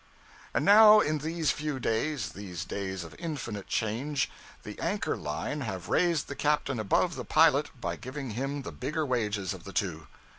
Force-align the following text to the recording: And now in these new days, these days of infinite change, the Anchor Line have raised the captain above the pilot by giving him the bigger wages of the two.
And 0.55 0.65
now 0.65 0.99
in 0.99 1.19
these 1.19 1.59
new 1.59 1.79
days, 1.79 2.29
these 2.29 2.65
days 2.65 3.03
of 3.03 3.13
infinite 3.19 3.67
change, 3.67 4.31
the 4.63 4.79
Anchor 4.79 5.15
Line 5.15 5.61
have 5.61 5.89
raised 5.89 6.27
the 6.27 6.35
captain 6.35 6.79
above 6.79 7.13
the 7.13 7.23
pilot 7.23 7.69
by 7.79 7.97
giving 7.97 8.31
him 8.31 8.63
the 8.63 8.71
bigger 8.71 9.05
wages 9.05 9.53
of 9.53 9.63
the 9.63 9.73
two. 9.73 10.07